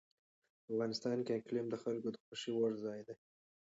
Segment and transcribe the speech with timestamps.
[0.71, 3.15] افغانستان کې اقلیم د خلکو د خوښې وړ ځای دی.